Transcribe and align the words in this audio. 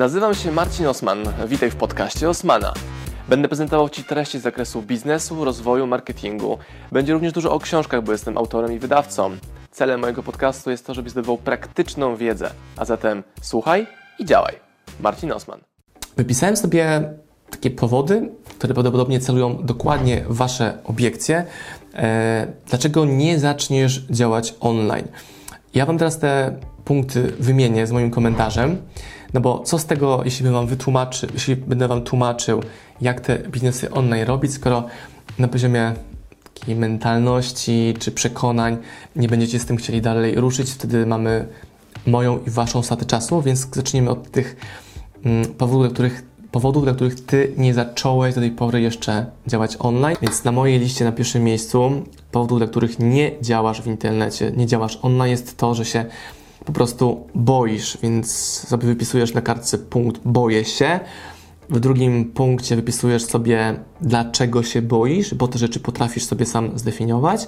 Nazywam 0.00 0.34
się 0.34 0.52
Marcin 0.52 0.86
Osman. 0.86 1.18
Witaj 1.48 1.70
w 1.70 1.76
podcaście 1.76 2.28
Osmana. 2.28 2.74
Będę 3.28 3.48
prezentował 3.48 3.88
Ci 3.88 4.04
treści 4.04 4.38
z 4.38 4.42
zakresu 4.42 4.82
biznesu, 4.82 5.44
rozwoju, 5.44 5.86
marketingu. 5.86 6.58
Będzie 6.92 7.12
również 7.12 7.32
dużo 7.32 7.52
o 7.52 7.58
książkach, 7.58 8.04
bo 8.04 8.12
jestem 8.12 8.38
autorem 8.38 8.72
i 8.72 8.78
wydawcą. 8.78 9.30
Celem 9.70 10.00
mojego 10.00 10.22
podcastu 10.22 10.70
jest 10.70 10.86
to, 10.86 10.94
żebyś 10.94 11.12
zdobywał 11.12 11.38
praktyczną 11.38 12.16
wiedzę. 12.16 12.50
A 12.76 12.84
zatem 12.84 13.22
słuchaj 13.42 13.86
i 14.18 14.24
działaj. 14.24 14.54
Marcin 15.00 15.32
Osman. 15.32 15.60
Wypisałem 16.16 16.56
sobie 16.56 17.12
takie 17.50 17.70
powody, 17.70 18.30
które 18.58 18.74
prawdopodobnie 18.74 19.20
celują 19.20 19.56
dokładnie 19.62 20.24
Wasze 20.28 20.78
obiekcje. 20.84 21.44
E, 21.94 22.46
dlaczego 22.68 23.04
nie 23.04 23.38
zaczniesz 23.38 24.06
działać 24.10 24.54
online? 24.60 25.08
Ja 25.74 25.86
Wam 25.86 25.98
teraz 25.98 26.18
te 26.18 26.60
punkty 26.90 27.32
wymienię 27.40 27.86
z 27.86 27.92
moim 27.92 28.10
komentarzem, 28.10 28.76
no 29.34 29.40
bo 29.40 29.62
co 29.64 29.78
z 29.78 29.86
tego, 29.86 30.22
jeśli, 30.24 30.44
bym 30.44 30.52
wam 30.52 30.66
wytłumaczy, 30.66 31.26
jeśli 31.34 31.56
będę 31.56 31.88
Wam 31.88 32.02
tłumaczył, 32.02 32.62
jak 33.00 33.20
te 33.20 33.38
biznesy 33.38 33.90
online 33.90 34.24
robić, 34.24 34.52
skoro 34.52 34.84
na 35.38 35.48
poziomie 35.48 35.92
takiej 36.54 36.76
mentalności 36.76 37.94
czy 37.98 38.10
przekonań 38.12 38.78
nie 39.16 39.28
będziecie 39.28 39.58
z 39.58 39.66
tym 39.66 39.76
chcieli 39.76 40.00
dalej 40.00 40.34
ruszyć, 40.34 40.70
wtedy 40.70 41.06
mamy 41.06 41.46
moją 42.06 42.38
i 42.46 42.50
Waszą 42.50 42.82
stratę 42.82 43.04
czasu, 43.04 43.42
więc 43.42 43.74
zacznijmy 43.74 44.10
od 44.10 44.30
tych 44.30 44.56
mm, 45.24 45.44
powodów, 45.44 45.82
dla 45.82 45.90
których 45.90 46.22
powodów, 46.50 46.84
dla 46.84 46.94
których 46.94 47.24
Ty 47.26 47.54
nie 47.56 47.74
zacząłeś 47.74 48.34
do 48.34 48.40
tej 48.40 48.50
pory 48.50 48.80
jeszcze 48.80 49.26
działać 49.46 49.76
online. 49.78 50.16
Więc 50.22 50.44
na 50.44 50.52
mojej 50.52 50.78
liście 50.78 51.04
na 51.04 51.12
pierwszym 51.12 51.44
miejscu 51.44 51.90
powodów, 52.32 52.58
dla 52.58 52.66
których 52.66 52.98
nie 52.98 53.32
działasz 53.42 53.82
w 53.82 53.86
internecie, 53.86 54.52
nie 54.56 54.66
działasz 54.66 54.98
online 55.02 55.30
jest 55.30 55.56
to, 55.56 55.74
że 55.74 55.84
się 55.84 56.04
po 56.64 56.72
prostu 56.72 57.26
boisz, 57.34 57.98
więc 58.02 58.30
sobie 58.68 58.86
wypisujesz 58.86 59.34
na 59.34 59.40
kartce 59.40 59.78
punkt 59.78 60.20
boję 60.24 60.64
się. 60.64 61.00
W 61.70 61.80
drugim 61.80 62.24
punkcie 62.24 62.76
wypisujesz 62.76 63.24
sobie, 63.24 63.80
dlaczego 64.00 64.62
się 64.62 64.82
boisz, 64.82 65.34
bo 65.34 65.48
te 65.48 65.58
rzeczy 65.58 65.80
potrafisz 65.80 66.24
sobie 66.24 66.46
sam 66.46 66.78
zdefiniować. 66.78 67.46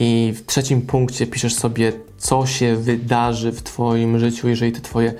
I 0.00 0.32
w 0.36 0.46
trzecim 0.46 0.82
punkcie 0.82 1.26
piszesz 1.26 1.54
sobie, 1.54 1.92
co 2.18 2.46
się 2.46 2.76
wydarzy 2.76 3.52
w 3.52 3.62
Twoim 3.62 4.18
życiu, 4.18 4.48
jeżeli 4.48 4.72
te 4.72 4.80
Twoje 4.80 5.14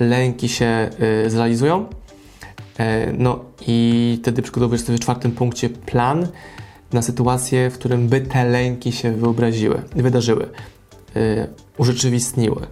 lęki 0.00 0.48
się 0.48 0.90
y, 1.26 1.30
zrealizują. 1.30 1.86
E, 2.78 3.12
no 3.12 3.44
i 3.66 4.18
wtedy 4.22 4.42
przygotowujesz 4.42 4.84
sobie 4.84 4.98
w 4.98 5.00
czwartym 5.00 5.32
punkcie 5.32 5.68
plan 5.68 6.28
na 6.92 7.02
sytuację, 7.02 7.70
w 7.70 7.74
którym 7.74 8.08
by 8.08 8.20
te 8.20 8.44
lęki 8.44 8.92
się 8.92 9.12
wyobraziły, 9.12 9.82
wydarzyły, 9.96 10.48
e, 11.16 11.48
urzeczywistniły. 11.78 12.66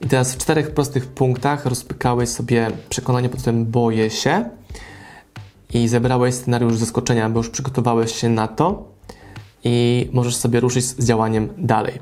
I 0.00 0.08
teraz 0.08 0.34
w 0.34 0.38
czterech 0.38 0.70
prostych 0.70 1.06
punktach 1.06 1.66
rozpykałeś 1.66 2.28
sobie 2.28 2.70
przekonanie 2.88 3.28
pod 3.28 3.42
tym 3.42 3.66
boję 3.66 4.10
się 4.10 4.44
i 5.74 5.88
zebrałeś 5.88 6.34
scenariusz 6.34 6.76
zaskoczenia, 6.76 7.30
bo 7.30 7.40
już 7.40 7.50
przygotowałeś 7.50 8.14
się 8.14 8.28
na 8.28 8.48
to 8.48 8.88
i 9.64 10.08
możesz 10.12 10.36
sobie 10.36 10.60
ruszyć 10.60 10.84
z 10.84 11.04
działaniem 11.06 11.48
dalej. 11.58 11.98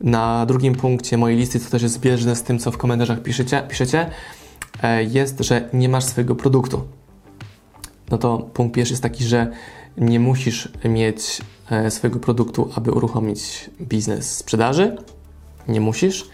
Na 0.00 0.46
drugim 0.46 0.74
punkcie 0.74 1.18
mojej 1.18 1.38
listy, 1.38 1.60
co 1.60 1.70
też 1.70 1.82
jest 1.82 1.94
zbieżne 1.94 2.36
z 2.36 2.42
tym, 2.42 2.58
co 2.58 2.70
w 2.70 2.78
komentarzach 2.78 3.22
piszecie, 3.22 3.62
piszecie 3.68 4.10
E, 4.82 5.04
jest, 5.04 5.40
że 5.40 5.68
nie 5.72 5.88
masz 5.88 6.04
swojego 6.04 6.34
produktu. 6.34 6.82
No 8.10 8.18
to 8.18 8.38
punkt 8.38 8.74
pierwszy 8.74 8.92
jest 8.92 9.02
taki, 9.02 9.24
że 9.24 9.50
nie 9.98 10.20
musisz 10.20 10.68
mieć 10.84 11.40
e, 11.70 11.90
swojego 11.90 12.18
produktu, 12.18 12.70
aby 12.74 12.92
uruchomić 12.92 13.70
biznes 13.80 14.36
sprzedaży. 14.36 14.96
Nie 15.68 15.80
musisz. 15.80 16.28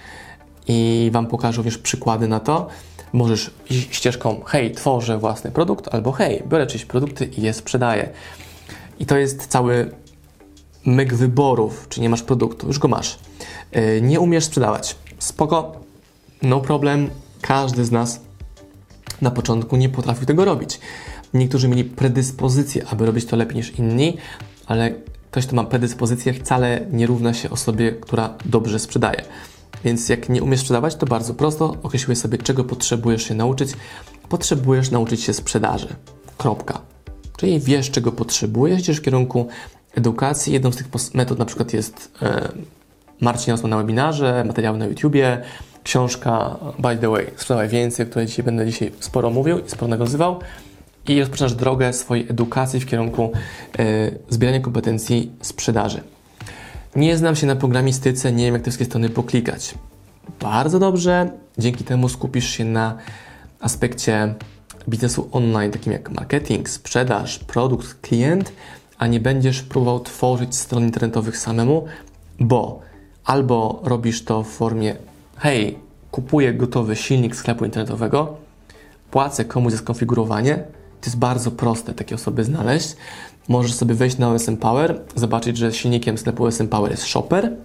I 0.68 1.10
Wam 1.12 1.26
pokażę 1.26 1.56
również 1.56 1.78
przykłady 1.78 2.28
na 2.28 2.40
to. 2.40 2.68
Możesz 3.12 3.50
iść 3.70 3.96
ścieżką, 3.96 4.40
hej, 4.46 4.72
tworzę 4.72 5.18
własny 5.18 5.50
produkt, 5.50 5.94
albo 5.94 6.12
hej, 6.12 6.42
biorę 6.48 6.66
czyjeś 6.66 6.84
produkty 6.84 7.24
i 7.24 7.42
je 7.42 7.52
sprzedaję. 7.54 8.10
I 8.98 9.06
to 9.06 9.16
jest 9.16 9.46
cały 9.46 9.90
myk 10.86 11.14
wyborów, 11.14 11.86
czy 11.88 12.00
nie 12.00 12.08
masz 12.08 12.22
produktu, 12.22 12.66
już 12.66 12.78
go 12.78 12.88
masz. 12.88 13.18
E, 13.72 14.00
nie 14.00 14.20
umiesz 14.20 14.44
sprzedawać. 14.44 14.96
Spoko, 15.18 15.72
no 16.42 16.60
problem, 16.60 17.10
każdy 17.40 17.84
z 17.84 17.90
nas 17.90 18.20
na 19.20 19.30
początku 19.30 19.76
nie 19.76 19.88
potrafił 19.88 20.26
tego 20.26 20.44
robić. 20.44 20.80
Niektórzy 21.34 21.68
mieli 21.68 21.84
predyspozycję, 21.84 22.86
aby 22.90 23.06
robić 23.06 23.24
to 23.24 23.36
lepiej 23.36 23.56
niż 23.56 23.78
inni, 23.78 24.16
ale 24.66 24.94
ktoś, 25.38 25.46
kto 25.46 25.56
ma 25.56 25.64
predyspozycję, 25.64 26.32
wcale 26.32 26.80
nie 26.92 27.06
równa 27.06 27.34
się 27.34 27.50
osobie, 27.50 27.92
która 27.92 28.34
dobrze 28.44 28.78
sprzedaje. 28.78 29.22
Więc 29.84 30.08
jak 30.08 30.28
nie 30.28 30.42
umiesz 30.42 30.60
sprzedawać, 30.60 30.94
to 30.94 31.06
bardzo 31.06 31.34
prosto 31.34 31.76
określiłeś 31.82 32.18
sobie, 32.18 32.38
czego 32.38 32.64
potrzebujesz 32.64 33.22
się 33.22 33.34
nauczyć. 33.34 33.70
Potrzebujesz 34.28 34.90
nauczyć 34.90 35.22
się 35.22 35.32
sprzedaży. 35.32 35.88
Kropka. 36.38 36.80
Czyli 37.36 37.60
wiesz, 37.60 37.90
czego 37.90 38.12
potrzebujesz, 38.12 38.80
idziesz 38.80 38.98
w 38.98 39.02
kierunku 39.02 39.48
edukacji. 39.94 40.52
Jedną 40.52 40.72
z 40.72 40.76
tych 40.76 40.86
metod 41.14 41.38
na 41.38 41.44
przykład 41.44 41.72
jest 41.72 42.12
e, 42.22 42.48
Marcin 43.20 43.54
Osman 43.54 43.70
na 43.70 43.76
webinarze, 43.76 44.44
materiały 44.46 44.78
na 44.78 44.86
YouTubie, 44.86 45.42
książka 45.84 46.56
By 46.78 46.96
the 46.96 47.08
Way, 47.08 47.26
sprzedawaj 47.36 47.68
więcej, 47.68 48.06
o 48.06 48.08
której 48.08 48.26
dzisiaj 48.26 48.44
będę 48.44 48.66
dzisiaj 48.66 48.92
sporo 49.00 49.30
mówił 49.30 49.58
i 49.58 49.70
sporo 49.70 49.88
nawiązywał 49.88 50.40
i 51.14 51.20
rozpoczynasz 51.20 51.54
drogę 51.54 51.92
swojej 51.92 52.26
edukacji 52.30 52.80
w 52.80 52.86
kierunku 52.86 53.32
y, 53.78 54.18
zbierania 54.28 54.60
kompetencji 54.60 55.32
sprzedaży. 55.40 56.00
Nie 56.96 57.16
znam 57.16 57.36
się 57.36 57.46
na 57.46 57.56
programistyce, 57.56 58.32
nie 58.32 58.44
wiem 58.44 58.54
jak 58.54 58.62
te 58.62 58.70
wszystkie 58.70 58.84
strony 58.84 59.08
poklikać. 59.08 59.74
Bardzo 60.40 60.78
dobrze, 60.78 61.30
dzięki 61.58 61.84
temu 61.84 62.08
skupisz 62.08 62.48
się 62.48 62.64
na 62.64 62.96
aspekcie 63.60 64.34
biznesu 64.88 65.28
online, 65.32 65.72
takim 65.72 65.92
jak 65.92 66.10
marketing, 66.10 66.68
sprzedaż, 66.68 67.38
produkt, 67.38 67.94
klient, 67.94 68.52
a 68.98 69.06
nie 69.06 69.20
będziesz 69.20 69.62
próbował 69.62 70.00
tworzyć 70.00 70.56
stron 70.56 70.82
internetowych 70.82 71.38
samemu, 71.38 71.84
bo 72.40 72.80
albo 73.24 73.80
robisz 73.84 74.24
to 74.24 74.42
w 74.42 74.48
formie 74.48 74.96
hej, 75.36 75.78
kupuję 76.10 76.54
gotowy 76.54 76.96
silnik 76.96 77.36
sklepu 77.36 77.64
internetowego, 77.64 78.36
płacę 79.10 79.44
komuś 79.44 79.72
za 79.72 79.78
skonfigurowanie. 79.78 80.64
To 81.00 81.06
jest 81.06 81.18
bardzo 81.18 81.50
proste 81.50 81.94
takie 81.94 82.14
osoby 82.14 82.44
znaleźć. 82.44 82.96
Możesz 83.48 83.74
sobie 83.74 83.94
wejść 83.94 84.18
na 84.18 84.30
OS 84.30 84.46
Power, 84.60 85.00
zobaczyć, 85.14 85.56
że 85.56 85.72
silnikiem 85.72 86.18
sklepu 86.18 86.44
OS 86.44 86.58
Power 86.70 86.90
jest 86.90 87.04
Shopper, 87.04 87.56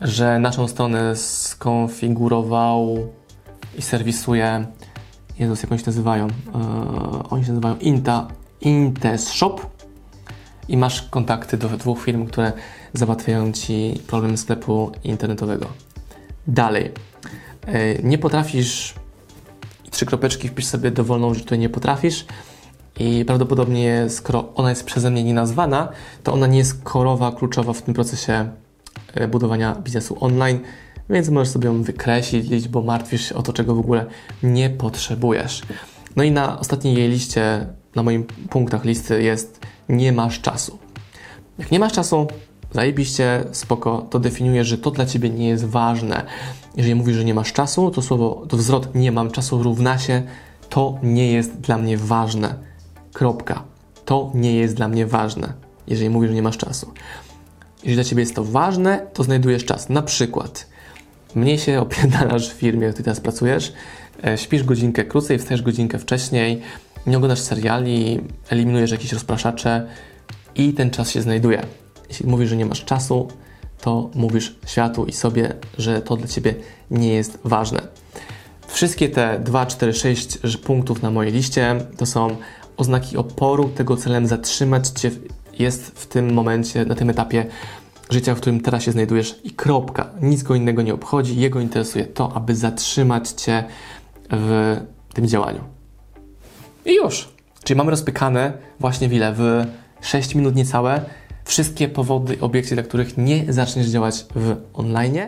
że 0.00 0.38
naszą 0.38 0.68
stronę 0.68 1.16
skonfigurował 1.16 3.08
i 3.78 3.82
serwisuje, 3.82 4.66
Jezus, 5.38 5.62
jak 5.62 5.72
oni 5.72 5.78
się 5.78 5.86
nazywają? 5.86 6.26
Yy, 6.26 7.28
oni 7.30 7.44
się 7.44 7.50
nazywają 7.50 7.76
Inta, 7.76 8.28
Intes 8.60 9.28
Shop 9.28 9.56
i 10.68 10.76
masz 10.76 11.02
kontakty 11.02 11.56
do 11.56 11.68
dwóch 11.68 12.04
firm, 12.04 12.26
które 12.26 12.52
załatwiają 12.92 13.52
Ci 13.52 14.00
problem 14.06 14.36
sklepu 14.36 14.92
internetowego. 15.04 15.66
Dalej. 16.46 16.92
E, 17.66 18.02
nie 18.02 18.18
potrafisz 18.18 18.94
trzy 20.00 20.06
kropeczki 20.06 20.48
wpisz 20.48 20.66
sobie 20.66 20.90
dowolną 20.90 21.34
rzecz, 21.34 21.44
której 21.44 21.60
nie 21.60 21.68
potrafisz 21.68 22.26
i 22.98 23.24
prawdopodobnie 23.24 24.06
skoro 24.08 24.54
ona 24.54 24.70
jest 24.70 24.84
przeze 24.84 25.10
mnie 25.10 25.24
nie 25.24 25.34
nazwana, 25.34 25.88
to 26.22 26.32
ona 26.32 26.46
nie 26.46 26.58
jest 26.58 26.82
korowa, 26.82 27.32
kluczowa 27.32 27.72
w 27.72 27.82
tym 27.82 27.94
procesie 27.94 28.50
e, 29.14 29.28
budowania 29.28 29.74
biznesu 29.74 30.16
online, 30.20 30.58
więc 31.10 31.28
możesz 31.28 31.52
sobie 31.52 31.66
ją 31.66 31.82
wykreślić, 31.82 32.68
bo 32.68 32.82
martwisz 32.82 33.28
się 33.28 33.34
o 33.34 33.42
to, 33.42 33.52
czego 33.52 33.74
w 33.74 33.78
ogóle 33.78 34.06
nie 34.42 34.70
potrzebujesz. 34.70 35.62
No 36.16 36.22
i 36.22 36.30
na 36.30 36.60
ostatniej 36.60 36.94
jej 36.94 37.08
liście, 37.08 37.66
na 37.94 38.02
moim 38.02 38.24
punktach 38.24 38.84
listy 38.84 39.22
jest 39.22 39.60
nie 39.88 40.12
masz 40.12 40.40
czasu. 40.40 40.78
Jak 41.58 41.70
nie 41.70 41.78
masz 41.78 41.92
czasu, 41.92 42.26
zajebiście, 42.72 43.44
spoko, 43.52 44.06
to 44.10 44.18
definiuje, 44.18 44.64
że 44.64 44.78
to 44.78 44.90
dla 44.90 45.06
Ciebie 45.06 45.30
nie 45.30 45.48
jest 45.48 45.64
ważne. 45.64 46.26
Jeżeli 46.76 46.94
mówisz, 46.94 47.16
że 47.16 47.24
nie 47.24 47.34
masz 47.34 47.52
czasu, 47.52 47.90
to 47.90 48.02
słowo, 48.02 48.46
to 48.48 48.56
wzrot 48.56 48.94
nie 48.94 49.12
mam 49.12 49.30
czasu 49.30 49.62
równa 49.62 49.98
się 49.98 50.22
to 50.70 50.98
nie 51.02 51.32
jest 51.32 51.60
dla 51.60 51.78
mnie 51.78 51.96
ważne. 51.96 52.54
Kropka. 53.12 53.62
To 54.04 54.30
nie 54.34 54.54
jest 54.54 54.74
dla 54.74 54.88
mnie 54.88 55.06
ważne, 55.06 55.52
jeżeli 55.86 56.10
mówisz, 56.10 56.30
że 56.30 56.34
nie 56.34 56.42
masz 56.42 56.58
czasu. 56.58 56.92
Jeżeli 57.76 57.94
dla 57.94 58.04
Ciebie 58.04 58.22
jest 58.22 58.34
to 58.34 58.44
ważne, 58.44 59.06
to 59.14 59.24
znajdujesz 59.24 59.64
czas. 59.64 59.88
Na 59.88 60.02
przykład, 60.02 60.66
mnie 61.34 61.58
się 61.58 61.80
opierdalasz 61.80 62.50
w 62.50 62.52
firmie, 62.52 62.88
w 62.88 62.90
której 62.90 63.04
teraz 63.04 63.20
pracujesz, 63.20 63.72
e, 64.24 64.38
śpisz 64.38 64.64
godzinkę 64.64 65.04
krócej, 65.04 65.38
wstajesz 65.38 65.62
godzinkę 65.62 65.98
wcześniej, 65.98 66.60
nie 67.06 67.16
oglądasz 67.16 67.40
seriali, 67.40 68.20
eliminujesz 68.48 68.90
jakieś 68.90 69.12
rozpraszacze 69.12 69.86
i 70.54 70.72
ten 70.72 70.90
czas 70.90 71.10
się 71.10 71.22
znajduje. 71.22 71.62
Jeśli 72.10 72.26
mówisz, 72.26 72.50
że 72.50 72.56
nie 72.56 72.66
masz 72.66 72.84
czasu, 72.84 73.28
to 73.80 74.10
mówisz 74.14 74.58
światu 74.66 75.06
i 75.06 75.12
sobie, 75.12 75.54
że 75.78 76.02
to 76.02 76.16
dla 76.16 76.26
ciebie 76.26 76.54
nie 76.90 77.12
jest 77.12 77.38
ważne. 77.44 77.80
Wszystkie 78.68 79.08
te 79.08 79.40
2, 79.44 79.66
4, 79.66 79.94
6 79.94 80.38
punktów 80.64 81.02
na 81.02 81.10
mojej 81.10 81.32
liście 81.32 81.76
to 81.96 82.06
są 82.06 82.36
oznaki 82.76 83.16
oporu. 83.16 83.68
Tego 83.68 83.96
celem 83.96 84.26
zatrzymać 84.26 84.88
cię 84.88 85.10
jest 85.58 85.86
w 85.86 86.06
tym 86.06 86.32
momencie, 86.32 86.84
na 86.84 86.94
tym 86.94 87.10
etapie 87.10 87.46
życia, 88.10 88.34
w 88.34 88.40
którym 88.40 88.60
teraz 88.60 88.82
się 88.82 88.92
znajdujesz 88.92 89.40
i 89.44 89.50
kropka. 89.50 90.10
Nic 90.22 90.42
go 90.42 90.54
innego 90.54 90.82
nie 90.82 90.94
obchodzi. 90.94 91.36
Jego 91.36 91.60
interesuje 91.60 92.06
to, 92.06 92.32
aby 92.34 92.56
zatrzymać 92.56 93.28
cię 93.28 93.64
w 94.30 94.76
tym 95.14 95.26
działaniu. 95.28 95.60
I 96.84 96.94
już. 96.94 97.28
Czyli 97.64 97.78
mamy 97.78 97.90
rozpykane 97.90 98.52
właśnie 98.80 99.08
w 99.08 99.12
ile? 99.12 99.34
W 99.34 99.66
6 100.00 100.34
minut 100.34 100.56
niecałe 100.56 101.04
wszystkie 101.44 101.88
powody, 101.88 102.40
obiekcje, 102.40 102.76
dla 102.76 102.82
których 102.82 103.18
nie 103.18 103.52
zaczniesz 103.52 103.86
działać 103.86 104.26
w 104.34 104.56
online. 104.72 105.18